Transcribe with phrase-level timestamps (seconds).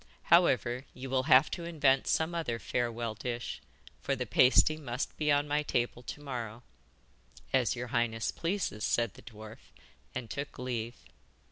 [0.33, 3.61] However, you will have to invent some other farewell dish,
[4.01, 6.63] for the pasty must be on my table to morrow.'
[7.53, 9.59] 'As your highness pleases,' said the dwarf,
[10.15, 10.95] and took leave.